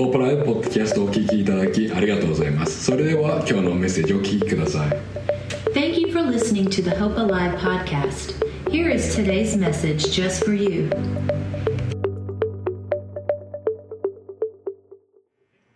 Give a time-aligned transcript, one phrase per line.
[0.00, 4.96] ホープライブポッドキャストをお聞きいただきありがとうございますそれでは今日のメッセージをお聞きください
[5.74, 8.32] Thank you for listening to the Hope Alive podcast.
[8.72, 10.88] Here is today's message just for you.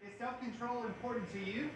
[0.00, 1.68] Is self-control important to you?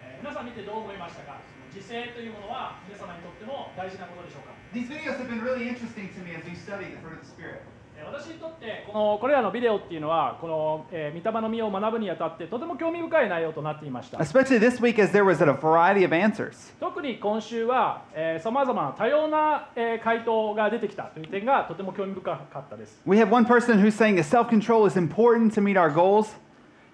[0.00, 1.40] えー皆さん見てどう思いましたか
[1.74, 7.26] 自制というものは皆様にとっても大事なことでしょうか These videos have been really interesting to me as we study the fruit of the
[7.26, 7.66] Spirit.
[7.98, 16.72] えー私にとってこのこれらのビデオっていうのはこの、えー、御霊の実を学ぶにあたってとても興味深い内容となっていました Especially this week, as there was a variety of answers.
[16.80, 18.02] 特に今週は
[18.40, 26.34] さまざまな多様な、えー回答が出てきたという点がとても興味深かったです We have one person who's saying that self control is important to meet our goals.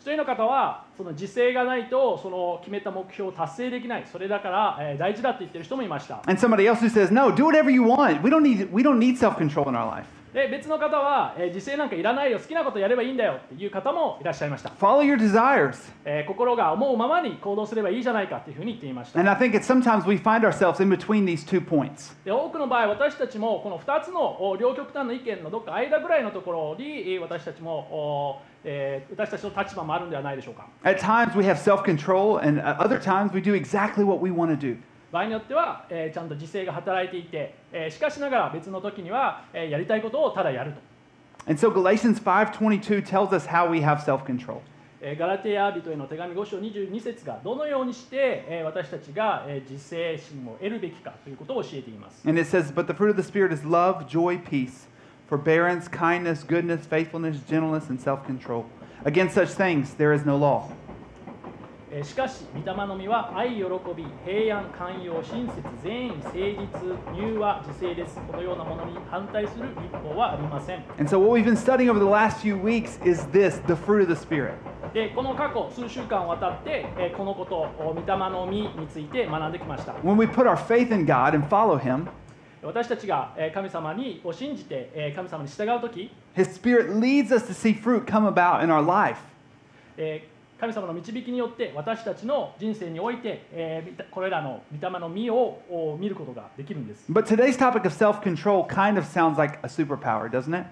[0.03, 8.21] 一人の方はその自制がないとその決めた目標を達成できないそれだから、えー大事だって言ってる人もいました And somebody else who says, no, do whatever you want.
[8.21, 10.05] We don't need, we don't need self control in our life.
[10.35, 15.93] で別の方は、えー自制なんかいらないよ好きなことやればいいんだよっていう方もいらっしゃいました Follow your desires.
[16.05, 22.13] えー心が思うままに行動すればいいじゃないかというふうに言っていました And I think it's sometimes we find ourselves in between these two points.
[22.25, 34.23] で多くの場合私たちもこの2つのお両極端の意見のどっか間ぐらいのところにえー私たちもお、えー私たちの立場もあるんではないでしょうか At times we have self control, and at other times we do exactly what
[34.23, 34.77] we want to do.
[35.13, 40.81] 場合によっては、えーちゃんと自制が働いていて、えーしかしながら別の時には、えーやりたいことをただやると
[41.47, 44.61] And so Galatians 5:22 tells us how we have self-control.
[45.05, 52.23] えーガラテヤ人への手紙5章22節がどのようにして、えー私たちが、えー自制心を得るべきかということを教えています。
[52.29, 54.89] And it says, "But the fruit of the spirit is love, joy, peace,
[55.28, 58.66] forbearance, kindness, goodness, faithfulness, gentleness, and self-control.
[59.06, 60.70] Against such things there is no law."
[61.90, 63.64] えーしかし、御霊の実は愛、喜
[63.96, 68.20] び、平安、寛容、親切、善意、誠実、柔和、自制です。
[68.28, 70.84] このようなものに反対する立法はありません。
[71.00, 74.02] And so what we've been studying over the last few weeks is this, the fruit
[74.02, 74.52] of the spirit.
[74.94, 79.94] で、この過去数週間わたって、えーこのこと、お御霊の実について学んできました。
[80.04, 82.08] When we put our faith in God and follow him,
[82.63, 89.19] 私たちがえー神様にを信じてえー神様に従うとき、his spirit leads us to see fruit come about in our life.
[89.97, 97.11] えー神様の導きによって私たちの人生において、えーこれらの御霊の実をお見ることができるんです。
[97.11, 100.67] But today's topic of self-control kind of sounds like a superpower, doesn't it?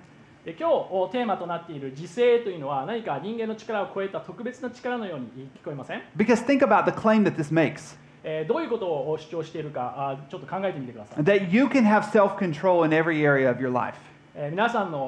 [0.45, 7.99] で今日おテーマとなっている自制というのは何か人間の力を超えた特別な力のように聞こえません、Because think about the claim that this makes.
[8.23, 11.25] えーどういうことを主張しているかあちょっと考えてみてください。
[11.25, 13.95] That you can have self-control in every area of your life.
[14.35, 14.99] えー皆さんの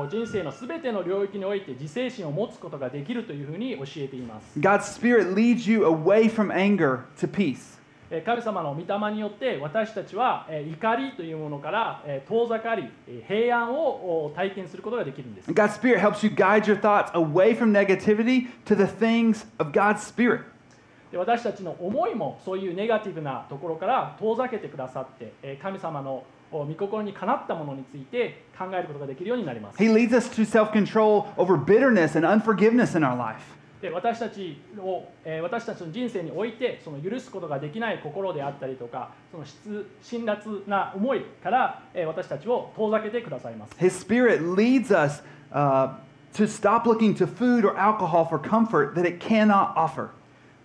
[0.00, 4.58] お人生のすべての領域において自制心を持つことができるというふうに教えています。
[4.58, 7.78] God's spirit leads you away from anger to peace.
[8.10, 15.50] えー神様の御霊によって私たちはえー怒りというものからえー遠ざかりえー平安をお体験することができるんです。
[15.50, 20.40] God's spirit helps you guide your thoughts away from negativity to the things of God's spirit.
[21.12, 29.78] で私たちの思いもそういうネガティブなところから遠ざけてくださってえー神様のお御心にかなったものについて考えることができるようになります。
[29.78, 33.40] He leads us to self-control over bitterness and unforgiveness in our life.
[33.80, 43.74] で私たちを、えー私たちの人生においてその許すことができない心であったりとかその失辛辣な思いから、えー私たちを遠ざけてくださいます。
[43.78, 45.94] His spirit leads us uh,
[46.34, 50.10] to stop looking to food or alcohol for comfort that it cannot offer.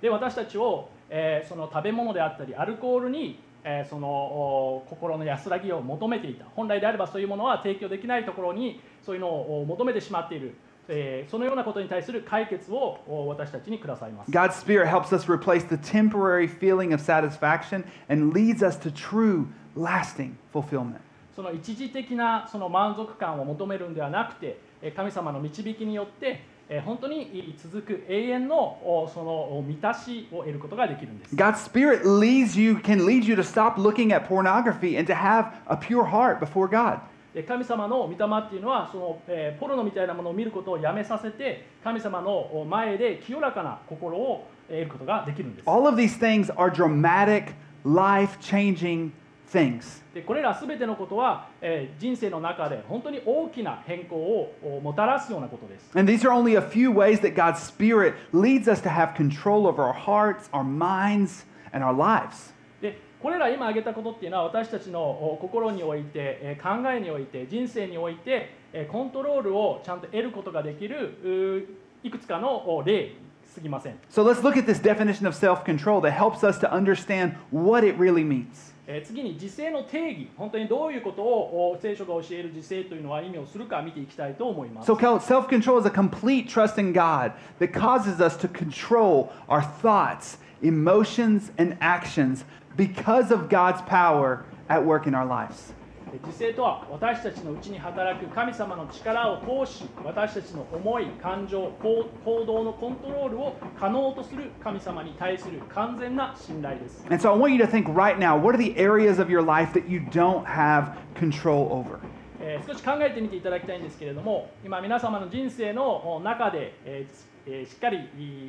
[0.01, 10.55] で私たちを、えーその食べ物であったりアルコールに、えーそのお心の安らぎを求めていた本来であればそういうものは提供できないところにそういうのをお求めてしまっている、
[10.87, 14.31] えーそのようなことに対する解決をお私たちにくださいます。
[14.31, 20.33] God's spirit helps us replace the temporary feeling of satisfaction and leads us to true, lasting
[20.53, 20.99] fulfillment.
[21.35, 31.35] その一時的なその満足感を求めるんではなくてえー神様の導きによってえー本当に続く永遠のおそのお満たしを得ることができるんです。
[31.35, 35.77] God's spirit leads you, can lead you to stop looking at pornography and to have a
[35.77, 36.99] pure heart before God.
[37.33, 45.69] で神様の御霊っていうのはその、えーポロノみたいなものを見ることをやめさせて神様の前で清らかな心を得ることができるんです。
[45.69, 47.53] All of these things are dramatic,
[47.85, 49.11] life changing
[49.51, 50.03] things.
[50.13, 55.97] でこれら全てのことは、えー人生の中で本当に大きな変更をおもたらすようなことです。
[55.97, 59.83] And these are only a few ways that God's spirit leads us to have control over
[59.83, 62.53] our hearts, our minds, and our lives.
[62.81, 71.67] でこれら今挙げたことっていうのは私たちのお心において、えー考えにおいて人生において、えーコントロールをちゃんと得ることができる
[72.03, 73.13] いくつかのお例
[73.55, 77.97] 過ぎません、So let's look at this definition of self control that helps us to understand what it
[77.97, 78.75] really means.
[78.89, 89.29] え次に自制の定義本当にどういうことを聖書が教える時制というのは意味をするか見ていきたいと思います So, self control is a complete trust in God that causes us to control
[89.49, 92.45] our thoughts, emotions, and actions
[92.77, 95.73] because of God's power at work in our lives.
[96.13, 109.29] えー自制とは私たちのうちに働く神様の力を通し私たちの思い感情行行動のコントロールを可能とする神様に対する完全な信頼です And so, I want you to think right now what are the areas of
[109.29, 111.99] your life that you don't have control over?
[112.41, 117.99] えー少し考えてみていただきたいんですけれども今皆様の人生のお中で、えーえーしっかり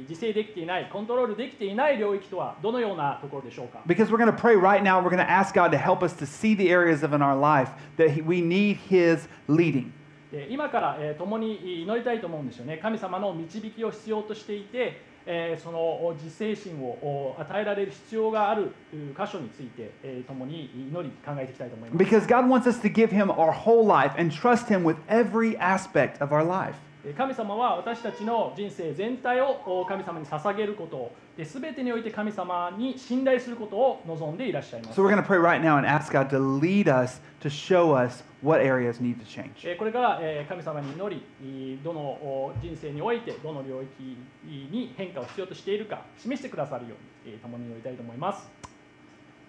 [0.09, 6.03] 自制できていないコントロールできていない領域とはどのようなところでしょうか Because we're going to pray right now, we're going to ask God to help
[6.03, 9.93] us to see the areas of in our life that we need His leading.
[10.33, 24.97] で今から、えー共に祈りたいと思うんですよね神様の導きを必要としていて、えーそのお自制心をお与えられる必要があるう箇所について、えー共に祈り考えていきたいと思います Because God wants us to give Him our whole life and trust Him with
[25.09, 26.75] every aspect of our life.
[27.05, 37.49] えー神様は私たちの人生全体をお神様に捧げることで全てにおいて神様に信頼することを望んでいらっしゃいます So we're going to pray right now and ask God to lead us to
[37.49, 39.51] show us what areas need to change.
[39.69, 48.49] えーこれからえー神様に祈りいどのお人生においてどの領域に変化を必要としているか示してくださるようにえー共に祈りたいと思います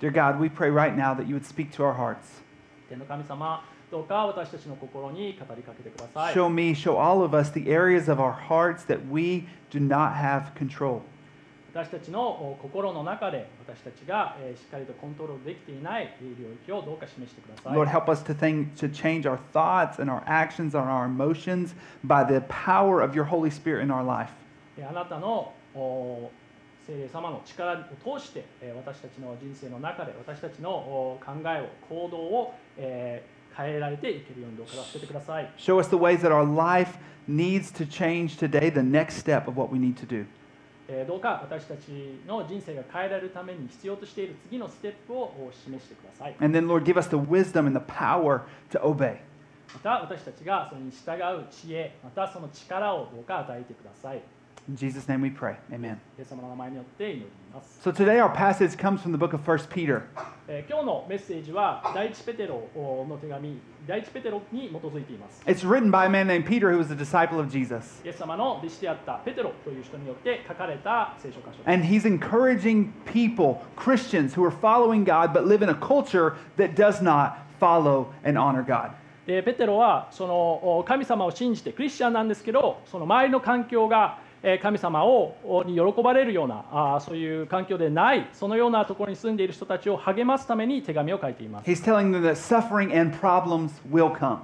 [0.02, 2.42] Dear God, we pray right now that you would speak to our hearts.
[2.88, 9.80] 天の神様どうか私たちの心に語りかけてください Show me, show all of us the areas of our hearts that we do
[9.80, 11.01] not have control.
[11.74, 21.06] 私たちのお心の中で私たちがえーしっかりとコントロールできていないえー領域をどうか示してください Lord, help us to think to change our thoughts and our actions and our
[21.06, 21.75] emotions
[22.06, 24.30] by the power of your Holy Spirit in our life.
[24.77, 26.31] えーあなたのお
[26.88, 36.97] 聖霊様の力を通してえー私たちの人生の中で私たちのお考えを行動をえー変えられていけるようにどうか助けてください Show us the ways that our life
[37.27, 40.25] needs to change today, the next step of what we need to do.
[40.88, 41.89] えーどうか私たち
[42.27, 48.41] の人生が変えられるために必要としている次のステップをお示してください And then, Lord, give us the wisdom and the power
[48.71, 49.17] to obey.
[49.73, 54.21] また私たちがそれに従う知恵またその力をどうか与えてください
[54.69, 55.57] In Jesus' name we pray.
[55.74, 56.00] Amen.
[57.81, 60.07] So today our passage comes from the book of 1 Peter.
[65.48, 68.00] It's written by a man named Peter who was a disciple of Jesus.
[71.66, 76.75] And he's encouraging people, Christians who are following God but live in a culture that
[76.75, 78.92] does not follow and honor God.
[79.25, 84.18] ペテロはその神様を信じてクリスチャンなんですけど、その周りの環境が
[84.62, 94.39] 神様をおに喜ばれるようなあーそういう環境でないそのようなところに住んでいる人たちを励ますために手紙を書いています、He's telling them that suffering and problems will come.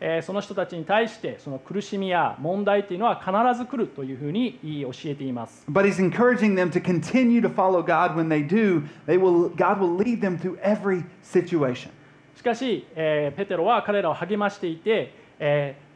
[0.00, 8.82] えーその人たちに対してその苦しみや問題っていうのは必ず来るというふうに教えています But he's encouraging them to continue to follow God when they do.
[9.06, 11.90] They will, God will lead them through every situation.
[12.36, 15.87] しかし、えーペテロは彼らを励ましていて、えーえー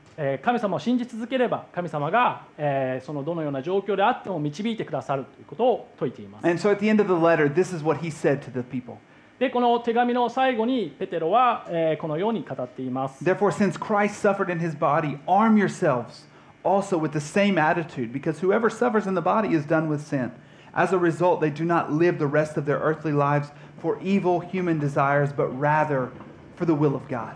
[0.42, 8.51] 神様を信じ続ければ神様が、えーそのどのような状況であっても導いてくださるということを説いています And so at the end of the letter, this is what he said to
[8.51, 8.95] the people.
[9.38, 16.25] でこの手紙の最後にペテロは、えーこのように語っています Therefore, since Christ suffered in his body, arm yourselves
[16.63, 20.31] also with the same attitude, because whoever suffers in the body is done with sin.
[20.73, 24.40] As a result, they do not live the rest of their earthly lives for evil
[24.40, 26.11] human desires, but rather
[26.56, 27.35] for the will of God.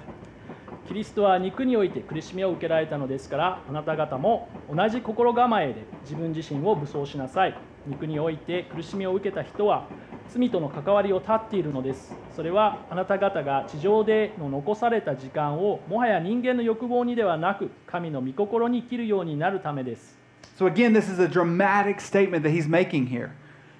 [0.86, 7.58] キリストは肉において苦しみを受けられたのですからあなた方も同じ心構えで自分自身を武装しなさい。
[7.86, 9.86] 肉において苦しみを受けた人は
[10.28, 12.14] 罪との関わりを絶っているのです。
[12.34, 20.16] それはあなた方が地上での残された時間をもはや人間の欲望にではなく神の御心に生きるようになるためです。
[20.58, 23.30] So, again, this is a dramatic statement that he's making here.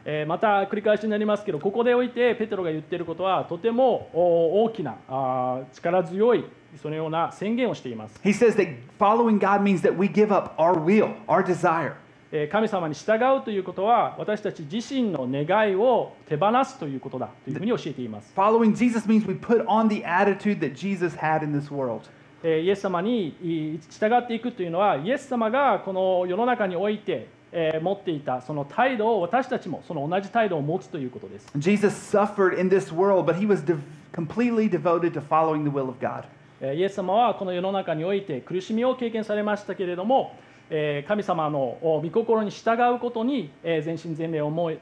[0.08, 6.44] えーまた繰り返しになりますけどここでおいてペテロが言っていることはとてもお大きなあー力強い
[6.80, 8.68] そのような宣言をしています He says that
[9.00, 11.94] following God means that we give up our will, our desire.
[12.30, 22.02] えー神様に従うということは私たち自身の願いを手放すということだというふうに教えています、Following Jesus means we put on the attitude that Jesus had in this world.
[22.44, 33.76] えーイエス様にい従っていくというのはイエス様がこの世の中において、えー持っていたその態度を私たちもその同じ態度を持つということです Jesus suffered in this world, but he was de-
[34.12, 36.24] completely devoted to following the will of God.
[36.60, 40.34] えーイエス様はこの世の中において苦しみを経験されましたけれども
[40.70, 44.72] えー神様のお御心に従うことに、えー全身全霊を持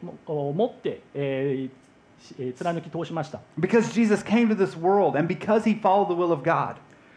[0.67, 1.01] って、
[2.57, 6.77] 貫き通しました Because Jesus came to this world and because he followed the will of God,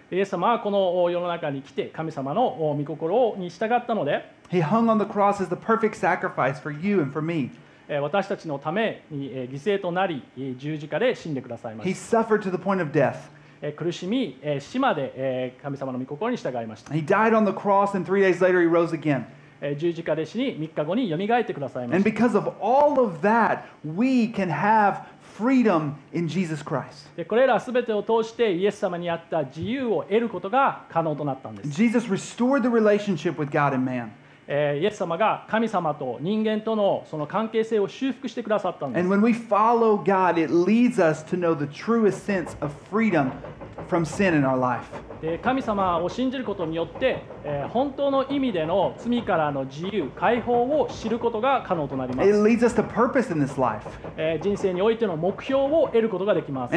[0.09, 7.51] イエス様はこのお世の中に来て神様のお御心に従ったので、he hung on the cross as the perfect sacrifice for you and for me.
[7.89, 13.13] えー私たちのために、えー犠牲となりえー十字架で死んでくださいま He し suffered to the point of death.
[13.13, 13.19] た、
[13.61, 19.25] えー苦しみ、えー死まで、えー神様の御心に従いました、He died on the cross and three days later he rose again.
[19.61, 25.01] えー十字架で死に3日後によみがえってくださいま And した because of all of that, we can have
[25.37, 27.15] freedom in Jesus Christ.
[27.15, 34.09] でこれらすべてを通してイエス様にあった自由を得ることが可能となったんです、Jesus restored the relationship with God and man.
[34.47, 39.03] イエス様が神様と人間とのその関係性を修復してくださったんです。
[45.43, 52.29] 神様を信じることによって、えー、本当の意味での罪からの自由、解放を知ることが可能となります。
[54.41, 56.75] 人生においての目標を得ることができます。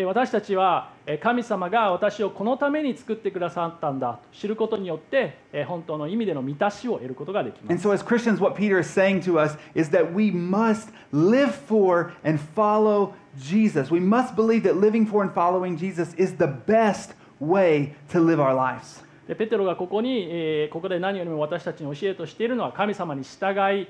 [0.00, 10.32] で私たちはえー神様が私をこのために作ってくださったんだと知ることによってえー本当の意味での満たしを得ることができま And す so, as Christians, what Peter is saying to us is that we
[10.32, 13.92] must live for and follow Jesus.
[13.92, 18.40] We must believe that living for and following Jesus is the best way to live
[18.40, 19.04] our lives.
[19.28, 23.86] でペテロがここに、えーここで何よりも私たちに教えとしているのは神様に従い、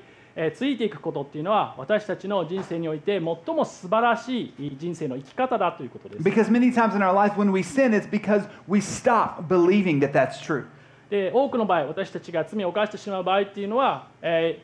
[0.55, 3.23] ついていくことっていうのは私たちの人生において最
[3.55, 6.23] も素晴らしい人生の生き方だということです。
[11.11, 14.63] で多くの場合私たちが罪を犯してしまう場合っていうのは、え、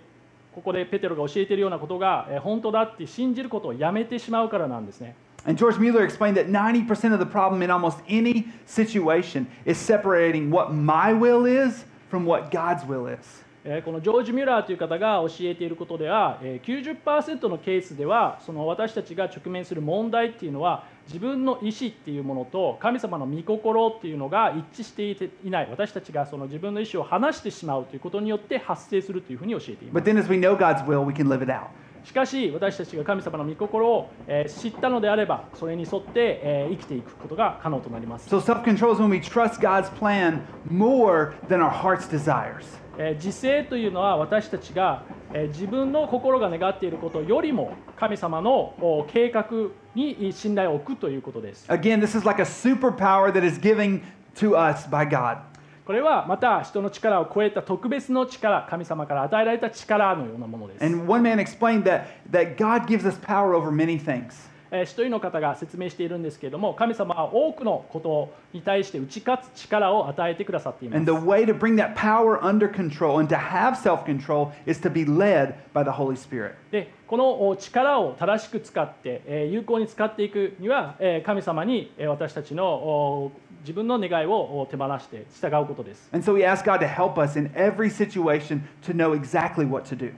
[0.55, 5.17] ここでペテロが教えているようなことが、え、本当だって信じることをやめてしまうからなんですね。
[5.45, 10.73] And George Mueller explained that 90% of the problem in almost any situation is separating what
[10.73, 13.46] my will is from what God's will is.
[13.69, 31.67] えーこのジョージ・ミュラーという方が教えていることでは、えー90%のケースではその私たちが直面する問題っていうのは自分の意思っていうものと神様の御心っていうのが一致していない私たちがその自分の意思を離してしまうということによって発生するというふうに教えていま But す then, as we know God's will, we can live it out.
[32.05, 42.65] しかし私たちが神様の御心を、えー知ったのであればそれに沿って、えー生きていくことが可能となります、So, self control is when we trust God's plan more than our heart's desires.
[42.99, 49.47] えー自制というのは私たちが、えー自分の心が願っていることよりも神様のお計画
[49.95, 54.03] に信頼を置くということです Again, this is like a superpower that is given
[54.37, 55.39] to us by God.
[55.87, 64.51] これはまた人の力を超えた特別の力神様から与えられた力のようなものです、And one man explained that, that God gives us power over many things.
[64.77, 74.53] えー一人の方が説明しているんですけれども神様は多くのことに対して打ち勝つ力を与えてくださっています And the way to bring that power under control and to have self control
[74.67, 76.55] is to be led by the Holy Spirit.
[76.71, 86.09] でこのお力を正しく使って、えー有効に使っていくには、えー神様にえー私たちのお自分の願いをお手放して従うことです。
[86.13, 89.97] And so we ask God to help us in every situation to know exactly what to
[89.97, 90.13] do.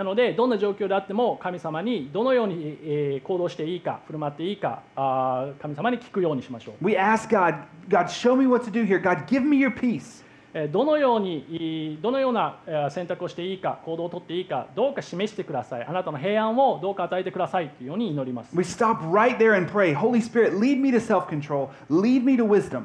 [0.00, 4.82] なのでどんな状況であっても神様にどのように、えー行動していいか振る舞っていいか
[5.60, 6.86] 神様に聞くようにしましょう。
[6.86, 8.98] We ask God, God, show me what to do here.
[8.98, 10.24] God, give me your peace.
[10.54, 22.24] えーどのようにどのようなえー選択をしていいか行動をとっていいかどうか示してくださいあなたの平安をどうか与えてくださいというように祈ります We stop right there and pray, Holy Spirit, lead me to self control, lead
[22.24, 22.84] me to wisdom.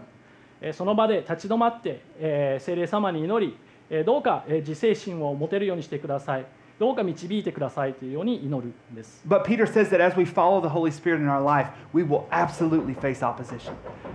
[0.60, 3.57] えーその場で立ち止まって、えー聖霊様に祈り、
[3.89, 6.45] えーどうか、えー自制心を持てるようにしてください
[6.77, 12.94] どうか導いてくださいというように祈るんです、But Peter says that as we follow the Holy Spirit in our life, we will absolutely
[13.00, 13.72] face opposition.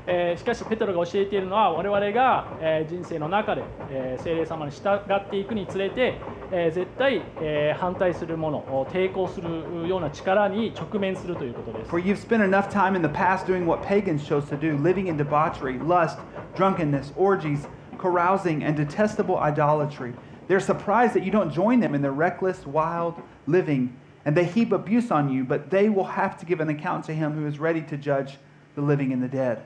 [0.06, 6.18] えーしかしペテロが教えているのは我々が、えー人生の中で、えー聖霊様に従っていくにつれて、
[6.52, 15.08] えー絶対、えー反対するもの抵抗するような力に直面するということです For you've spent enough time in the past doing what pagans chose to do, living
[15.08, 16.18] in debauchery, lust,
[16.54, 17.66] drunkenness, orgies,
[17.98, 20.12] carousing, and detestable idolatry.
[20.50, 23.14] They're surprised that you don't join them in their reckless, wild
[23.46, 27.04] living, and they heap abuse on you, but they will have to give an account
[27.04, 28.36] to him who is ready to judge
[28.74, 29.60] the living and the dead.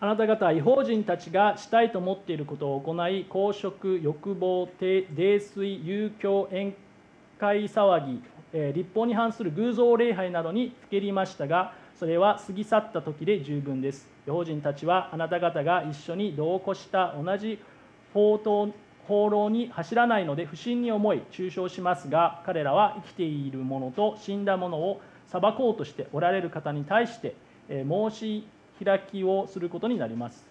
[0.00, 6.74] あなた方は違法人たちがしたいと思っていることを行い公職欲望低泥酔遊興宴
[7.38, 8.22] 会騒ぎ、
[8.52, 17.62] えー立法に反する偶像礼拝などにふけりましたがそれは過ぎ去った時で十分です違法人たちはあなた方が一緒に同行した同じ
[18.12, 18.72] 法刀
[19.08, 27.34] 放浪に走らないので不審に思い中傷しますが彼らは生きている者と死んだ者を裁こうとしておられる方に対して、
[27.68, 28.44] えー申し
[28.82, 30.48] 開きをすることになります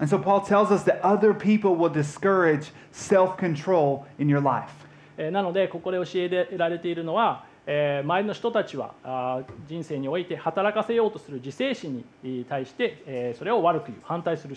[0.00, 4.68] And so Paul tells us that other people will discourage self control in your life.
[5.16, 14.56] えーなのでここで教えられているのは、えー周りの人たちはあー人生において働かせようとする自制心にえー対して、えーそれを悪く言う反対する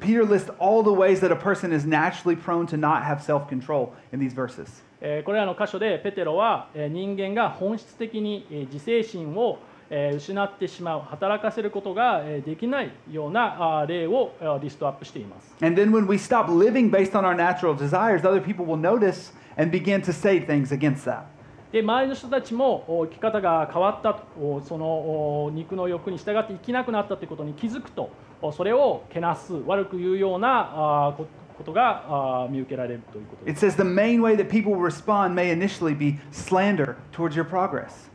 [0.00, 3.48] Peter lists all the ways that a person is naturally prone to not have self
[3.48, 4.82] control in these verses.
[5.24, 9.58] これらの箇所でペテロは人間が本質的に自制心を
[9.90, 15.64] 失ってしまう、働かせることができないような例をリストアップしています。
[15.64, 19.70] And then when we stop living based on our natural desires, other people will notice and
[19.70, 21.24] begin to say things against that.
[21.72, 24.86] で周りの人たちもお生き方が変わったとおその
[25.44, 28.10] お肉の欲に従って生きなくなったということに気づくと
[28.40, 31.26] おそれをけなす悪く言うようなこ
[31.58, 38.08] ことが見受けられるということです It says the main way that people respond may initially be slander towards your progress.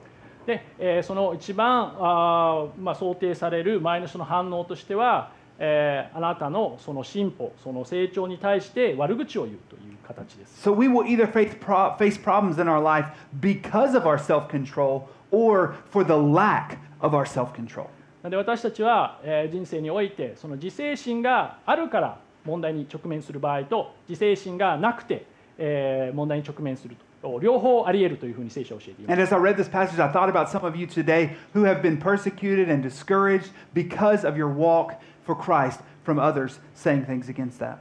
[0.45, 5.31] で、えーその一番あー、まあ、想定される周りの人の反応としては、
[5.65, 13.05] えーあなたのその進歩その成長に対して悪口を言うという形です So we will either face, pro- face problems in our life
[13.39, 17.87] because of our self control or for the lack of our self control.
[18.21, 25.25] なので私たちは、えー人生においてその自制心があるから問題に直面する場合と自制心がなくて、
[25.57, 31.81] えー問題に直面すると両方あり得るというふうに聖書は教えています And as I read this passage, I thought about some of you today who have
[31.81, 37.59] been persecuted and discouraged because of your walk for Christ from others saying things against
[37.59, 37.77] that.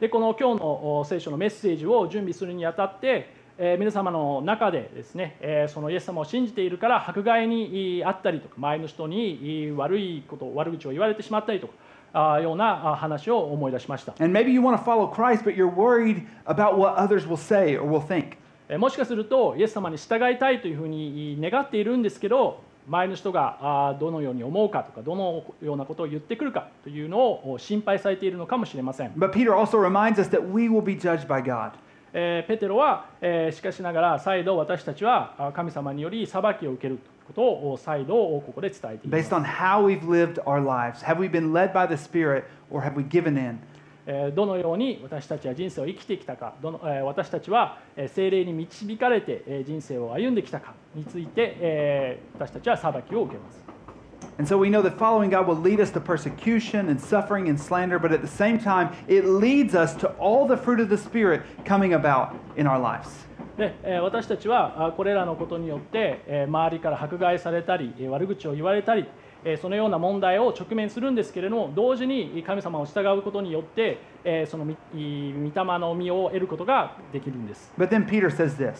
[0.00, 11.74] でこの今日のお聖書のメッセージを準備するにあたって、えー皆様の中でですね、えーそのイエス様を信じているから迫害にいあったりとか周りの人にい悪いこと悪口を言われてしまったりとか
[12.12, 17.88] あーようなあ話を思い出しました、And maybe you want to follow Christ, but you're worried about what others will say or
[17.88, 18.36] will think.
[18.68, 31.72] えーもしかするとイエス様に従いたいというふうに願っているんですけど周りの人がどのように思うかとかどのようなことを言ってくるかというのを心配されているのかもしれません But Peter also reminds us that we will be judged by God.
[32.12, 41.02] えーペテロは、えーしかしながら再度私たちはあ神様により裁きを受けることを再度ここで伝えています Based on how we've lived our lives.
[41.04, 43.58] Have we been led by the Spirit or have we given in?
[44.06, 53.64] えーどのように私たちは人生を生きてきたかどの、えー私たちはえー精霊に導かれてえー人生を歩んできたかについて、えー私たちは裁きを受けます
[54.36, 57.60] And so we know that following God will lead us to persecution and suffering and
[57.60, 60.96] slander, but at the same time, it leads us to all the fruit of the
[60.96, 63.28] Spirit coming about in our lives.
[63.56, 69.08] で、えー私たちはあこれらのことによって、えー周りから迫害されたりえー悪口を言われたりえー
[69.60, 78.74] そのような問題を直面するんですけれども同時に神様を従うことによってえーその御霊の実を得ることができるんです、But then Peter says this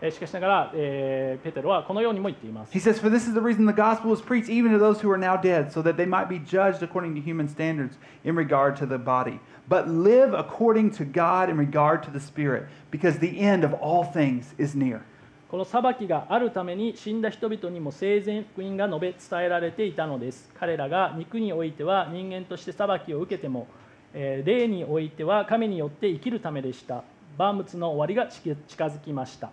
[0.00, 5.00] えーしかしながら、えーペテロはこのようにも言っています He says, For this is the reason the gospel was preached even to those
[5.00, 8.36] who are now dead, so that they might be judged according to human standards in
[8.36, 13.18] regard to the body, but live according to God in regard to the Spirit, because
[13.18, 15.02] the end of all things is near.
[15.50, 20.50] この裁きがあるために死んだ人々にも生前福音が述べ伝えられていたのです。
[20.60, 23.66] 彼らが肉においては人間として裁きを受けても、
[24.12, 27.02] えー霊においては神によって生きるためでした。
[27.38, 28.54] 万物の終わりが近
[28.86, 29.50] づきました、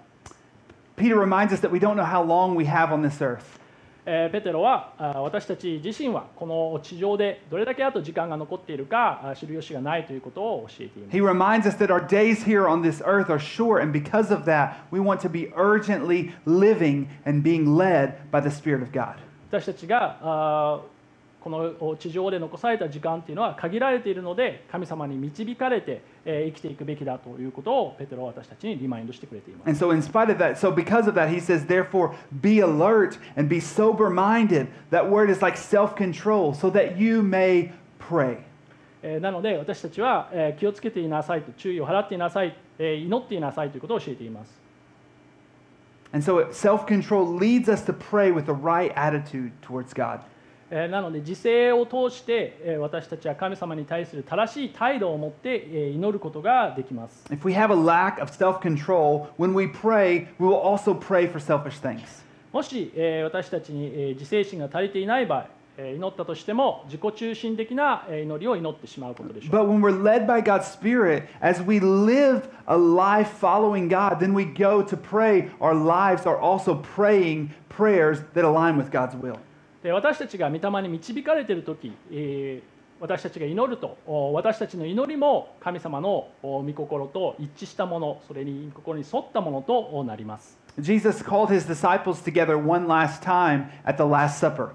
[0.98, 3.65] Peter reminds us that we don't know how long we have on this earth.
[4.06, 14.32] えーペテロはあ私たち自身はこの地上でどれだけあと時間が残っているかあ知る由がないということを教えています He reminds us that our days here on this earth are short, and because
[14.34, 18.92] of that, we want to be urgently living and being led by the Spirit of
[18.92, 19.16] God.
[19.52, 20.82] 私たちが
[21.46, 33.20] この地上で残された時間っていうのは限られているので神様に導かれて、えー生きていくべきだということをペテロは私たちにリマインドしてくれています And so, in spite of that, so because of that, he says, therefore, be alert
[33.38, 34.70] and be sober minded.
[34.90, 38.40] That word is like self control, so that you may pray.
[39.04, 44.52] えーなので私たちは、えー気をつけていなさいと注意を払っていなさい、えー祈っていなさいということを教えています
[46.12, 50.22] And so, self control leads us to pray with the right attitude towards God.
[50.72, 60.94] えーなので自制を通して、えー私たちは神様に対する正しい態度を持って、えー祈ることができます If we have a lack of self control, when we pray, we will also
[60.94, 62.24] pray for selfish things.
[62.52, 65.48] もし、えー私たちに、えー自制心が足りていない場合、
[65.78, 74.34] えー祈ったとしても自己中心的なえー祈りを祈ってしまうことでしょう But when we're led by God's Spirit, as we live a life following God, then
[74.34, 75.50] we go to pray.
[75.62, 79.38] Our lives are also praying prayers that align with God's will.
[79.86, 94.70] で私たちが御霊に導かれている時、えー私たちが祈るとお私たちの祈りも神様のお御心と一致したものそれに御心に沿ったものとなります Jesus called his disciples together one last time at the Last Supper.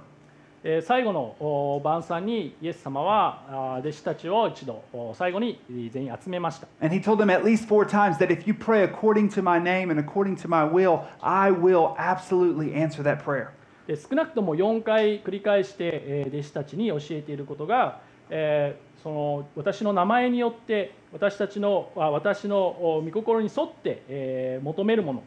[0.62, 5.58] えー最後のお晩餐にイエス様は弟子たちを一度お最後に
[5.90, 9.58] 全員集めました And he told them at least four times that if you pray according to my
[9.58, 13.54] name and according to my will, I will absolutely answer that prayer.
[13.96, 18.00] 少なくとも4回繰り返して、え弟子たちに教えていることが、
[18.30, 25.22] えその私の名前によって私たちのあ私の御心に沿って、え求めるも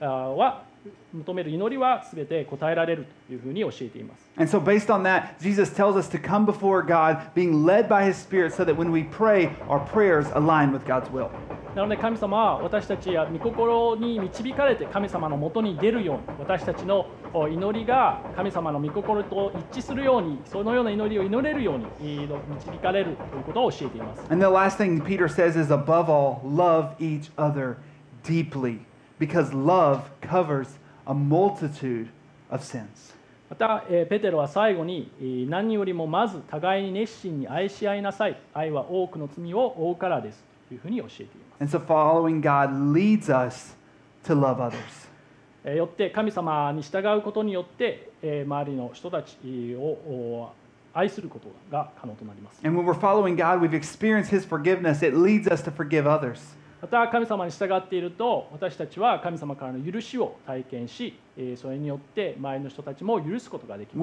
[0.00, 0.64] のは
[1.12, 4.26] 求める祈りは全て答えられるというふうに教えています。
[4.36, 8.16] And so, based on that, Jesus tells us to come before God, being led by his
[8.16, 11.30] Spirit, so that when we pray, our prayers align with God's will.
[11.76, 24.22] なので神様は私たちや御心に導かれて神様のもとに出るように私たちのお祈りが神様の御心と一致するようにそのような祈りを祈れるようにえー導かれるということを教えています。
[24.30, 27.76] And the last thing Peter says is, above all, love each other
[28.24, 28.78] deeply,
[29.20, 32.08] because love covers a multitude
[32.50, 33.14] of sins.
[33.50, 41.62] また、えーペテロは最後に、えー何よりもまず互いに熱心に愛し合いなさい愛は多くの罪を負うからですとというふうに教えています。
[45.64, 49.36] え神様に従うことによって周りの人たち
[49.76, 50.52] を
[50.94, 52.60] 愛することが可能となります。
[56.80, 61.18] また神様に従っていると私たちは神様からの許しを体験し
[61.56, 63.98] それによって周りの人たちも許すことができます。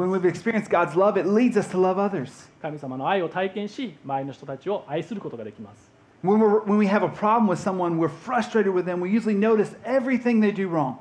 [2.62, 5.92] 神様の愛を体験し周りの人たちを愛することができます。
[6.24, 9.76] When, we're, when we have a problem with someone, we're frustrated with them, we usually notice
[9.84, 10.98] everything they do wrong.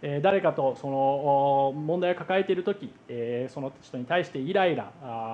[0.00, 4.92] えー、誰かとその問題を抱えている時、えー、その人に対してイライラ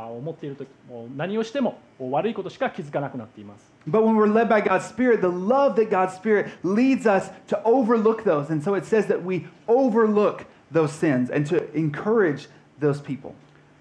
[0.09, 3.71] を持っている時もう何をしても悪いことしか気づかなくなっています。
[3.87, 8.23] But when we're led by God's Spirit, the love that God's Spirit leads us to overlook
[8.23, 8.51] those.
[8.51, 12.49] And so it says that we overlook those sins and to encourage
[12.81, 13.35] those people.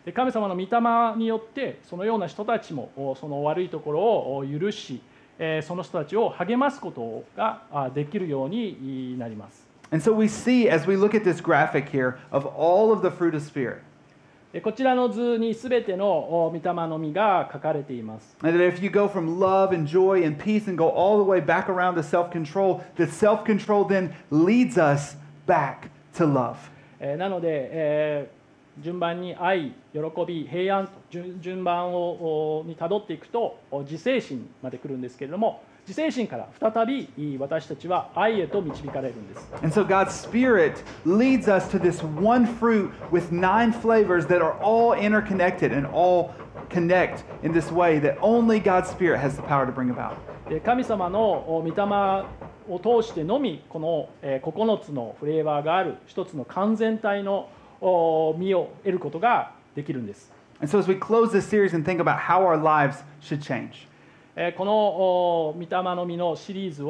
[0.04, 5.02] で神様の御霊によってそのような人たちもその悪いところを許し、
[5.64, 9.66] その人たちを励ますことができるようになります。
[14.62, 18.38] こちらの図にすべての御霊の実が書かれています。
[27.18, 28.43] なので、えー
[28.80, 39.48] 順番に愛、喜び、平安と順順番をおにたどっていくとお自制心まで来るんですけれども自制心から再びい私たちは愛へと導かれるんです。
[39.62, 44.94] And so God's Spirit leads us to this one fruit with nine flavors that are all
[44.98, 46.32] interconnected and all
[46.70, 50.16] connect in this way that only God's Spirit has the power to bring about.
[50.50, 51.84] で神様のお御霊
[52.70, 57.50] を通してのみこの、えー9つのフレーバーがある一つの完全体の
[57.86, 60.32] お実を得ることができるんです。
[60.62, 63.88] And so as we close this series and think about how our lives should change,
[64.36, 66.90] えーこのお御霊の実のシリーズを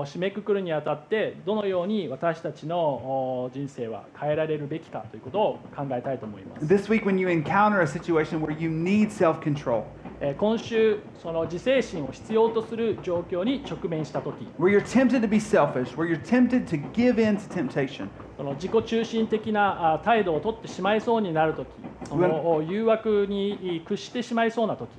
[0.00, 6.66] お締めくくるにあたってどのように私たちのお人生は変えられるべきかということを考えたいと思います。
[6.66, 9.84] this week when you encounter a situation where you need self control,
[10.20, 18.08] えー今週その自制心を必要とする状況に直面した時 where you're tempted to be selfish, where you're tempted to give in to temptation,
[18.38, 24.92] その自己中心的な態度を取ってしまいそうになる時き、の誘惑に屈してしまいそうな時き、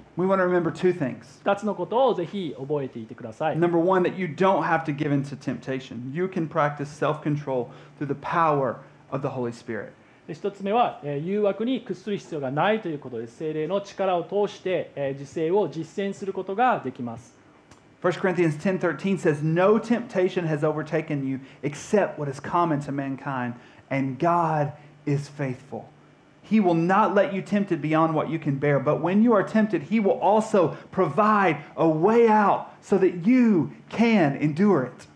[1.46, 3.58] 二つのことをぜひ覚えていてください。
[10.28, 13.38] で一つ目は、誘惑に屈する必要がないということです。
[13.38, 17.39] 精霊の力を通して、自制を実践することができます。
[18.01, 23.55] 1 Corinthians 10:13 says, "No temptation has overtaken you except what is common to mankind,
[23.91, 24.73] and God
[25.07, 25.87] is faithful.
[26.43, 29.43] He will not let you tempted beyond what you can bear, but when you are
[29.43, 35.09] tempted, he will also provide a way out so that you can endure it."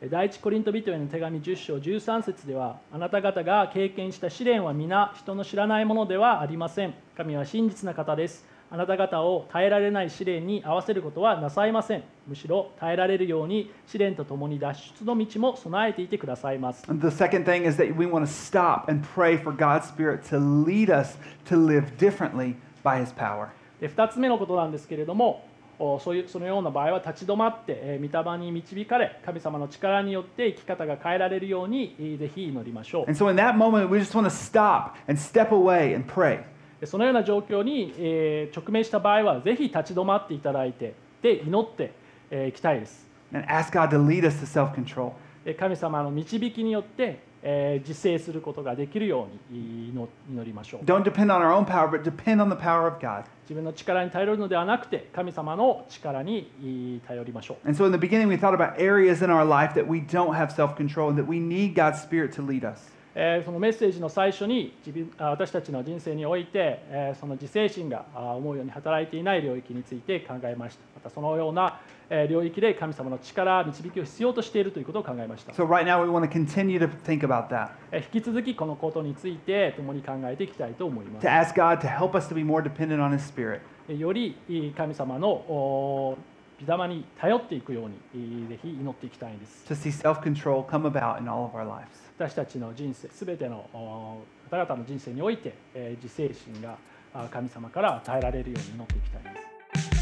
[0.00, 6.94] えー第一コリント人への手紙10章13節では、あなた方が経験した試練は皆人の知らないものではありません。
[7.16, 8.49] 神は真実な方です。
[8.73, 12.03] あなた方を耐えられない試練に合わせることはなさいません。
[12.25, 16.83] むしろ耐えられるように試練とともに脱出の道も備えていてくださいます。
[16.87, 20.89] The second thing is that we want to stop and pray for God's Spirit to lead
[20.89, 21.57] us to
[24.07, 25.45] つ目のことなんですけれども
[25.99, 33.05] そ,ういうそのような場合は立ち止まって、えー、御霊に導かれ神様の力によって生き方が変えられるように、えー、ぜひ祈りましょう。
[36.81, 41.93] でそのような状況に、えー直面した場合はぜひ立ち止まっていただいてで祈って
[42.31, 45.13] えーいきたいです and ask God to lead us to self control.
[45.45, 53.23] で神様の導きによってえー自制することができるように祈祈りましょう Don't depend on our own power, but depend on the power of God.
[53.43, 59.99] 自分の力に頼るのではなくて神様の力にい頼りましょう And so in the beginning, we thought about areas in our life that we
[60.01, 62.89] don't have self control and that we need God's Spirit to lead us.
[63.13, 70.81] えーそのメッセージの最初に自分あ私たちの人生において、えーその自制心があ思うように働いていない領域について考えました。
[70.95, 81.27] またそのような、えー領域で神様の力導きを必要としているということを考えました、So right now, we want to continue to think about that, えー引き続きこのことについて共に考えていきたいと思います。
[81.27, 83.59] To ask God to help us to be more dependent on His Spirit.
[83.89, 84.37] えーより
[84.77, 86.17] 神様のお
[86.65, 89.65] 御霊に頼っていくようにえーぜひ祈っていきたいんです。
[89.67, 91.85] To see self control come about in all of our lives.
[92.21, 96.77] 私たちの人生すべてのお方々の人生において、えー自制心が
[97.15, 99.97] あ神様から与えられるように祈っていきたいです。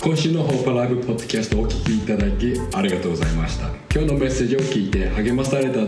[0.00, 3.66] 今週のホープライブポッドキャストをお聞きいただきありがとうございました。
[3.92, 5.86] 今日のメッセージを聞いて励まされたぞ。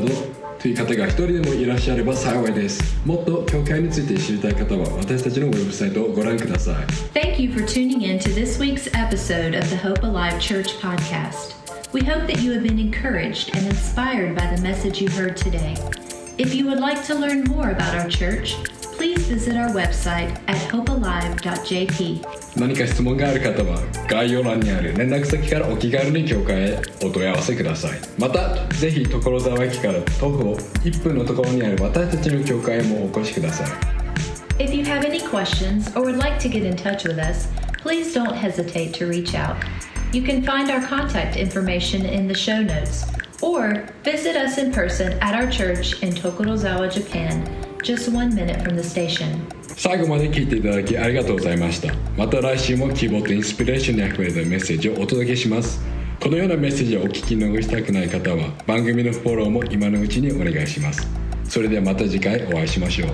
[0.59, 2.99] という方が一人でもいらっしゃれば幸いです。
[3.07, 6.75] もっと教会について知りたい方は私たちのウェブサイトをご覧ください。
[7.15, 11.58] Thank you for tuning in to this week's episode of the Hope Alive Church podcast.
[11.92, 15.76] We hope that you have been encouraged and inspired by the message you heard today.
[16.38, 18.56] If you would like to learn more about our church,
[18.98, 22.26] please visit our website at hopealive.jp.
[22.56, 33.68] 何か質問がある方は概要欄にある連絡先からお気軽に教会へお問い合わせくださいまたぜひ所沢駅から徒歩1分のところにある私たちの教会へもお越しください
[34.60, 37.48] If you have any questions or would like to get in touch with us,
[37.80, 39.58] please don't hesitate to reach out.
[40.12, 43.06] You can find our contact information in the show notes
[43.42, 47.44] or visit us in person at our church in Tokorozawa, Japan,
[47.84, 49.48] just one minute from the station.
[49.76, 55.82] 最後まで聞いていただきありがとうございましたまた来週も希望とインスピレーションにあふれたメッセージをお届けします
[56.20, 61.08] このようなメッセージをお聞き逃したくない方は番組のフォローも今のうちにお願いします
[61.44, 63.10] それではまた次回お会いしましょう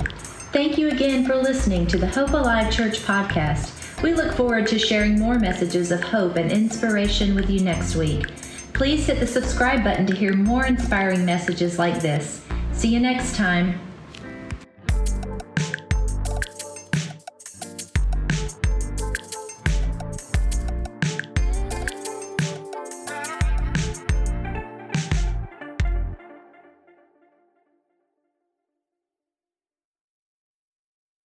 [0.52, 3.83] Thank you again for listening to the Hope Alive Church podcast.
[4.05, 8.27] We look forward to sharing more messages of hope and inspiration with you next week.
[8.75, 12.43] Please hit the subscribe button to hear more inspiring messages like this.
[12.75, 13.81] See you next time.